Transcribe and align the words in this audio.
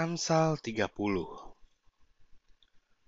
Amsal 0.00 0.56
30 0.56 0.96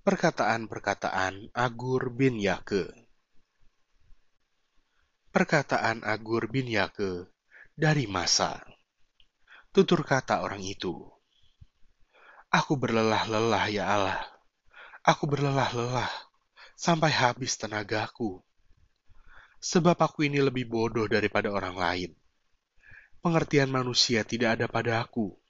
Perkataan-perkataan 0.05 1.49
Agur 1.57 2.13
bin 2.13 2.37
Yake. 2.37 2.93
Perkataan 5.33 6.05
Agur 6.05 6.53
bin 6.53 6.69
Yake 6.69 7.33
dari 7.73 8.05
masa. 8.05 8.61
Tutur 9.73 10.05
kata 10.05 10.45
orang 10.45 10.61
itu. 10.61 10.93
Aku 12.53 12.77
berlelah-lelah 12.77 13.65
ya 13.73 13.89
Allah. 13.89 14.21
Aku 15.01 15.25
berlelah-lelah 15.25 16.13
sampai 16.77 17.09
habis 17.09 17.57
tenagaku. 17.57 18.45
Sebab 19.65 19.97
aku 19.97 20.29
ini 20.29 20.45
lebih 20.45 20.69
bodoh 20.69 21.09
daripada 21.09 21.49
orang 21.49 21.73
lain. 21.73 22.13
Pengertian 23.25 23.73
manusia 23.73 24.29
tidak 24.29 24.61
ada 24.61 24.69
padaku 24.69 25.41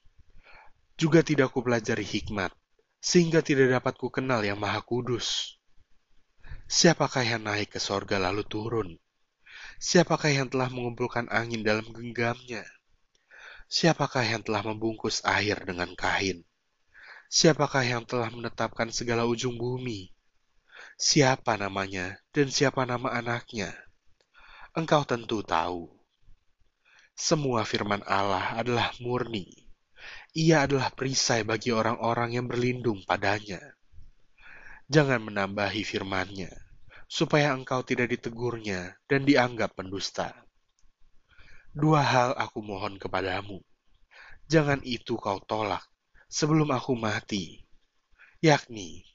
juga 0.93 1.25
tidak 1.25 1.49
ku 1.49 1.65
pelajari 1.65 2.05
hikmat, 2.05 2.53
sehingga 3.01 3.41
tidak 3.41 3.81
dapat 3.81 3.93
ku 3.97 4.13
kenal 4.13 4.45
yang 4.45 4.61
maha 4.61 4.79
kudus. 4.85 5.57
Siapakah 6.69 7.25
yang 7.25 7.41
naik 7.43 7.73
ke 7.73 7.79
sorga 7.81 8.21
lalu 8.21 8.45
turun? 8.45 8.89
Siapakah 9.81 10.31
yang 10.31 10.47
telah 10.47 10.69
mengumpulkan 10.69 11.27
angin 11.33 11.65
dalam 11.65 11.83
genggamnya? 11.89 12.63
Siapakah 13.67 14.23
yang 14.23 14.41
telah 14.45 14.61
membungkus 14.61 15.25
air 15.25 15.57
dengan 15.65 15.91
kain? 15.97 16.45
Siapakah 17.33 17.81
yang 17.81 18.05
telah 18.05 18.29
menetapkan 18.29 18.93
segala 18.93 19.25
ujung 19.25 19.57
bumi? 19.57 20.13
Siapa 20.93 21.57
namanya 21.57 22.21
dan 22.29 22.53
siapa 22.53 22.85
nama 22.85 23.09
anaknya? 23.09 23.73
Engkau 24.77 25.01
tentu 25.09 25.41
tahu. 25.41 25.89
Semua 27.17 27.65
firman 27.65 28.05
Allah 28.05 28.61
adalah 28.61 28.93
murni 29.01 29.62
ia 30.33 30.65
adalah 30.65 30.89
perisai 30.89 31.45
bagi 31.45 31.69
orang-orang 31.69 32.41
yang 32.41 32.49
berlindung 32.49 33.05
padanya. 33.05 33.61
Jangan 34.89 35.21
menambahi 35.29 35.85
firman-Nya, 35.85 36.49
supaya 37.05 37.53
engkau 37.53 37.85
tidak 37.85 38.09
ditegurnya 38.09 38.97
dan 39.05 39.29
dianggap 39.29 39.77
pendusta. 39.77 40.33
Dua 41.69 42.01
hal 42.01 42.33
aku 42.33 42.65
mohon 42.65 42.97
kepadamu. 42.97 43.61
Jangan 44.49 44.81
itu 44.81 45.17
kau 45.21 45.37
tolak 45.45 45.85
sebelum 46.25 46.73
aku 46.73 46.97
mati, 46.97 47.61
yakni 48.41 49.05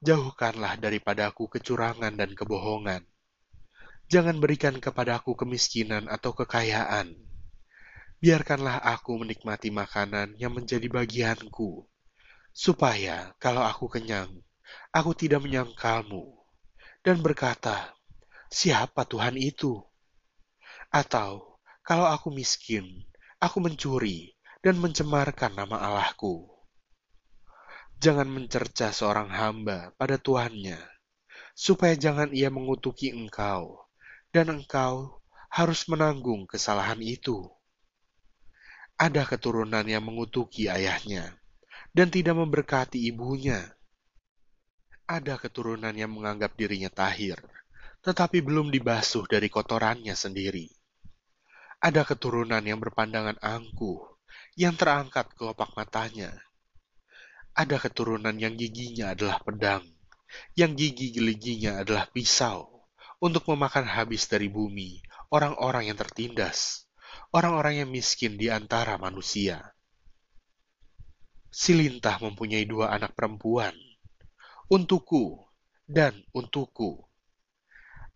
jauhkanlah 0.00 0.80
daripadaku 0.80 1.52
kecurangan 1.52 2.16
dan 2.16 2.32
kebohongan. 2.32 3.04
Jangan 4.10 4.40
berikan 4.40 4.80
kepadaku 4.80 5.36
kemiskinan 5.36 6.08
atau 6.08 6.32
kekayaan 6.32 7.29
biarkanlah 8.20 8.84
aku 8.84 9.16
menikmati 9.16 9.72
makanan 9.72 10.36
yang 10.36 10.52
menjadi 10.52 10.84
bagianku, 10.92 11.88
supaya 12.52 13.32
kalau 13.40 13.64
aku 13.64 13.88
kenyang, 13.88 14.28
aku 14.92 15.16
tidak 15.16 15.40
menyangkalmu 15.40 16.28
dan 17.00 17.24
berkata, 17.24 17.96
"Siapa 18.52 19.08
Tuhan 19.08 19.40
itu?" 19.40 19.80
Atau 20.92 21.56
kalau 21.80 22.04
aku 22.12 22.28
miskin, 22.28 23.08
aku 23.40 23.56
mencuri 23.64 24.36
dan 24.60 24.76
mencemarkan 24.76 25.56
nama 25.56 25.80
Allahku. 25.80 26.44
Jangan 28.04 28.28
mencerca 28.28 28.92
seorang 28.92 29.32
hamba 29.32 29.96
pada 29.96 30.20
tuannya, 30.20 30.76
supaya 31.56 31.96
jangan 31.96 32.36
ia 32.36 32.52
mengutuki 32.52 33.16
engkau, 33.16 33.80
dan 34.28 34.52
engkau 34.52 35.24
harus 35.48 35.88
menanggung 35.88 36.44
kesalahan 36.44 37.00
itu 37.00 37.48
ada 39.00 39.24
keturunan 39.24 39.80
yang 39.88 40.04
mengutuki 40.04 40.68
ayahnya 40.68 41.32
dan 41.96 42.12
tidak 42.12 42.36
memberkati 42.36 43.00
ibunya. 43.08 43.64
Ada 45.08 45.40
keturunan 45.40 45.96
yang 45.96 46.12
menganggap 46.12 46.52
dirinya 46.52 46.92
tahir, 46.92 47.40
tetapi 48.04 48.44
belum 48.44 48.68
dibasuh 48.68 49.24
dari 49.24 49.48
kotorannya 49.48 50.12
sendiri. 50.12 50.68
Ada 51.80 52.04
keturunan 52.04 52.60
yang 52.60 52.76
berpandangan 52.76 53.40
angkuh, 53.40 54.04
yang 54.60 54.76
terangkat 54.76 55.32
kelopak 55.32 55.72
matanya. 55.72 56.36
Ada 57.56 57.80
keturunan 57.80 58.36
yang 58.36 58.52
giginya 58.52 59.16
adalah 59.16 59.40
pedang, 59.40 59.82
yang 60.60 60.76
gigi 60.76 61.16
geliginya 61.16 61.80
adalah 61.80 62.04
pisau, 62.12 62.84
untuk 63.16 63.48
memakan 63.48 63.88
habis 63.88 64.28
dari 64.28 64.52
bumi 64.52 65.00
orang-orang 65.32 65.88
yang 65.88 65.96
tertindas 65.96 66.89
orang-orang 67.30 67.86
yang 67.86 67.90
miskin 67.90 68.34
di 68.34 68.50
antara 68.50 68.98
manusia. 68.98 69.62
Silintah 71.50 72.18
mempunyai 72.18 72.66
dua 72.66 72.90
anak 72.90 73.14
perempuan, 73.14 73.74
untukku 74.70 75.38
dan 75.86 76.14
untukku. 76.34 77.06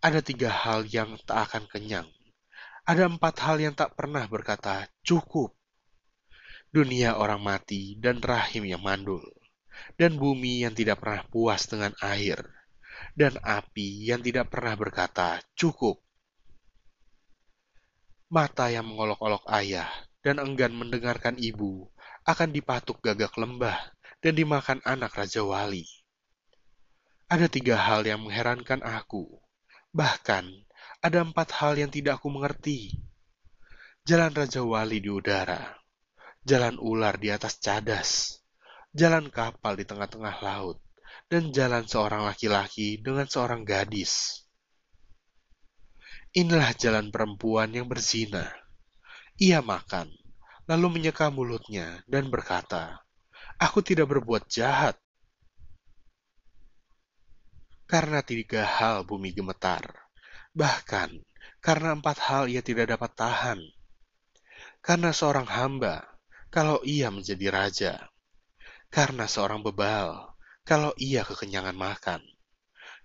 Ada 0.03 0.19
tiga 0.19 0.51
hal 0.51 0.87
yang 0.87 1.15
tak 1.23 1.51
akan 1.51 1.63
kenyang. 1.67 2.07
Ada 2.85 3.07
empat 3.09 3.35
hal 3.41 3.57
yang 3.63 3.73
tak 3.73 3.95
pernah 3.95 4.27
berkata 4.27 4.85
cukup. 5.01 5.55
Dunia 6.69 7.15
orang 7.15 7.39
mati 7.39 7.95
dan 7.95 8.19
rahim 8.19 8.67
yang 8.67 8.83
mandul, 8.83 9.23
dan 9.95 10.19
bumi 10.19 10.67
yang 10.67 10.75
tidak 10.75 10.99
pernah 10.99 11.23
puas 11.31 11.65
dengan 11.71 11.95
air, 12.03 12.43
dan 13.15 13.39
api 13.39 14.11
yang 14.11 14.19
tidak 14.19 14.51
pernah 14.51 14.75
berkata 14.75 15.39
cukup 15.55 16.04
Mata 18.25 18.73
yang 18.73 18.89
mengolok-olok 18.89 19.45
ayah 19.53 19.85
dan 20.25 20.41
enggan 20.41 20.73
mendengarkan 20.73 21.37
ibu 21.37 21.93
akan 22.25 22.49
dipatuk 22.49 22.97
gagak 23.05 23.37
lembah 23.37 23.77
dan 24.17 24.33
dimakan 24.33 24.81
anak 24.81 25.13
Raja 25.13 25.45
Wali. 25.45 25.85
Ada 27.29 27.45
tiga 27.45 27.77
hal 27.77 28.01
yang 28.01 28.25
mengherankan 28.25 28.81
aku. 28.81 29.29
Bahkan, 29.93 30.45
ada 31.05 31.21
empat 31.21 31.53
hal 31.61 31.77
yang 31.77 31.93
tidak 31.93 32.17
aku 32.17 32.33
mengerti. 32.33 32.97
Jalan 34.09 34.33
Raja 34.33 34.65
Wali 34.65 34.97
di 35.01 35.09
udara, 35.13 35.61
jalan 36.41 36.81
ular 36.81 37.21
di 37.21 37.29
atas 37.29 37.61
cadas, 37.61 38.41
jalan 38.89 39.29
kapal 39.29 39.77
di 39.77 39.85
tengah-tengah 39.85 40.41
laut, 40.41 40.81
dan 41.29 41.53
jalan 41.53 41.85
seorang 41.85 42.25
laki-laki 42.25 42.97
dengan 43.01 43.29
seorang 43.29 43.61
gadis. 43.61 44.44
Inilah 46.35 46.75
jalan 46.75 47.15
perempuan 47.15 47.71
yang 47.71 47.87
berzina. 47.87 48.51
Ia 49.39 49.63
makan, 49.63 50.11
lalu 50.67 50.99
menyeka 50.99 51.31
mulutnya 51.31 52.03
dan 52.11 52.27
berkata, 52.27 52.99
Aku 53.55 53.79
tidak 53.79 54.11
berbuat 54.11 54.51
jahat. 54.51 54.99
Karena 57.87 58.19
tiga 58.19 58.67
hal 58.67 59.07
bumi 59.07 59.31
gemetar, 59.31 59.87
bahkan 60.51 61.23
karena 61.63 61.95
empat 61.95 62.19
hal 62.19 62.51
ia 62.51 62.59
tidak 62.59 62.91
dapat 62.91 63.15
tahan. 63.15 63.59
Karena 64.83 65.15
seorang 65.15 65.47
hamba, 65.47 66.03
kalau 66.51 66.83
ia 66.83 67.15
menjadi 67.15 67.47
raja. 67.47 67.93
Karena 68.91 69.23
seorang 69.23 69.63
bebal, 69.63 70.35
kalau 70.67 70.91
ia 70.99 71.23
kekenyangan 71.23 71.79
makan. 71.79 72.19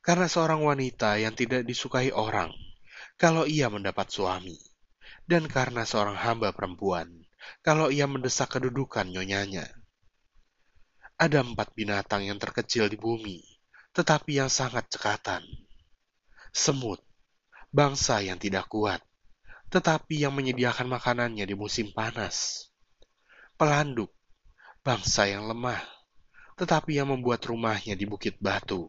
Karena 0.02 0.26
seorang 0.26 0.66
wanita 0.66 1.14
yang 1.22 1.38
tidak 1.38 1.62
disukai 1.62 2.10
orang, 2.10 2.50
kalau 3.20 3.44
ia 3.44 3.68
mendapat 3.68 4.08
suami, 4.08 4.56
dan 5.28 5.44
karena 5.44 5.84
seorang 5.84 6.16
hamba 6.16 6.56
perempuan, 6.56 7.20
kalau 7.60 7.92
ia 7.92 8.08
mendesak 8.08 8.56
kedudukan 8.56 9.04
nyonyanya. 9.12 9.68
Ada 11.20 11.44
empat 11.44 11.76
binatang 11.76 12.24
yang 12.24 12.40
terkecil 12.40 12.88
di 12.88 12.96
bumi, 12.96 13.44
tetapi 13.92 14.40
yang 14.40 14.48
sangat 14.48 14.88
cekatan. 14.88 15.44
Semut, 16.48 17.04
bangsa 17.68 18.24
yang 18.24 18.40
tidak 18.40 18.72
kuat, 18.72 19.04
tetapi 19.68 20.24
yang 20.24 20.32
menyediakan 20.32 20.88
makanannya 20.88 21.44
di 21.44 21.52
musim 21.52 21.92
panas. 21.92 22.72
Pelanduk, 23.60 24.16
bangsa 24.80 25.28
yang 25.28 25.44
lemah, 25.44 25.84
tetapi 26.56 26.96
yang 26.96 27.12
membuat 27.12 27.44
rumahnya 27.44 27.92
di 28.00 28.08
bukit 28.08 28.40
batu. 28.40 28.88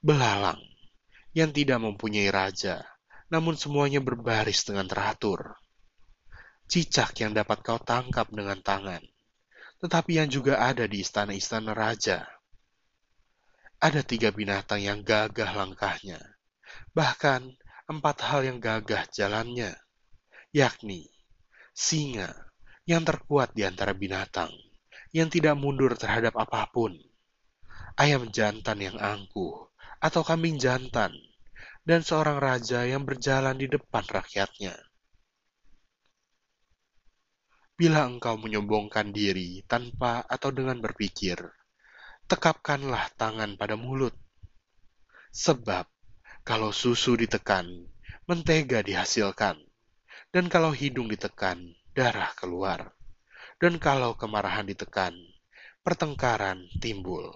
Belalang, 0.00 0.64
yang 1.36 1.52
tidak 1.52 1.76
mempunyai 1.76 2.32
raja, 2.32 2.91
namun 3.32 3.56
semuanya 3.56 4.04
berbaris 4.04 4.60
dengan 4.68 4.84
teratur. 4.84 5.56
Cicak 6.68 7.16
yang 7.24 7.32
dapat 7.32 7.64
kau 7.64 7.80
tangkap 7.80 8.28
dengan 8.28 8.60
tangan, 8.60 9.00
tetapi 9.80 10.20
yang 10.20 10.28
juga 10.28 10.60
ada 10.60 10.84
di 10.84 11.00
istana-istana 11.00 11.72
raja. 11.72 12.28
Ada 13.80 14.04
tiga 14.04 14.28
binatang 14.36 14.84
yang 14.84 15.00
gagah 15.00 15.48
langkahnya, 15.56 16.20
bahkan 16.92 17.56
empat 17.88 18.20
hal 18.20 18.44
yang 18.44 18.60
gagah 18.60 19.08
jalannya, 19.08 19.80
yakni 20.52 21.08
singa 21.72 22.52
yang 22.84 23.00
terkuat 23.00 23.56
di 23.56 23.64
antara 23.64 23.96
binatang, 23.96 24.52
yang 25.16 25.32
tidak 25.32 25.56
mundur 25.56 25.96
terhadap 25.96 26.36
apa 26.36 26.68
pun, 26.68 26.92
ayam 27.96 28.28
jantan 28.28 28.76
yang 28.76 29.00
angkuh, 29.00 29.72
atau 30.04 30.20
kambing 30.20 30.60
jantan 30.60 31.16
dan 31.82 32.06
seorang 32.06 32.38
raja 32.38 32.86
yang 32.86 33.02
berjalan 33.02 33.58
di 33.58 33.66
depan 33.66 34.06
rakyatnya. 34.06 34.74
bila 37.82 38.06
engkau 38.06 38.38
menyombongkan 38.38 39.10
diri 39.10 39.66
tanpa 39.66 40.22
atau 40.30 40.54
dengan 40.54 40.78
berpikir, 40.78 41.34
tekapkanlah 42.30 43.10
tangan 43.18 43.58
pada 43.58 43.74
mulut. 43.74 44.14
Sebab, 45.34 45.90
kalau 46.46 46.70
susu 46.70 47.18
ditekan, 47.18 47.66
mentega 48.30 48.86
dihasilkan. 48.86 49.58
Dan 50.30 50.46
kalau 50.46 50.70
hidung 50.70 51.10
ditekan, 51.10 51.74
darah 51.90 52.30
keluar. 52.38 52.94
Dan 53.58 53.82
kalau 53.82 54.14
kemarahan 54.14 54.70
ditekan, 54.70 55.18
pertengkaran 55.82 56.70
timbul. 56.78 57.34